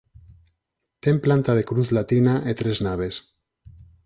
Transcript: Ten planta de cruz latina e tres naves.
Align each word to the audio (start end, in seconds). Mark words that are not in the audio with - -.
Ten 1.03 1.15
planta 1.25 1.51
de 1.57 1.67
cruz 1.69 1.89
latina 1.97 2.33
e 2.49 2.51
tres 2.59 2.77
naves. 2.87 3.15